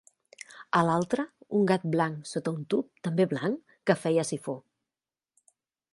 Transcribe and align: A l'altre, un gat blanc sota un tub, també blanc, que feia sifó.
A 0.79 0.79
l'altre, 0.87 1.25
un 1.59 1.67
gat 1.73 1.85
blanc 1.95 2.25
sota 2.31 2.55
un 2.61 2.65
tub, 2.75 2.89
també 3.09 3.29
blanc, 3.35 3.77
que 3.91 3.97
feia 4.05 4.29
sifó. 4.31 4.61